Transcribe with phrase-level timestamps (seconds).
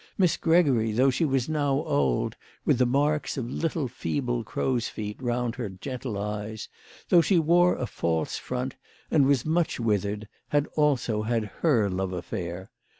[0.17, 5.21] Miss Gregory, though she was now old, with the marks of little feeble crow's feet
[5.21, 6.69] round her gentle eyes,
[7.09, 8.75] though she wore a false front
[9.11, 12.71] and was much withered, had also had her love affair.